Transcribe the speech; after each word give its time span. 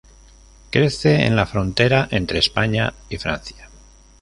Crece 0.71 1.27
en 1.27 1.35
la 1.35 1.45
frontera 1.45 2.07
entre 2.09 2.39
España 2.39 2.91
y 3.07 3.17
Francia. 3.17 3.69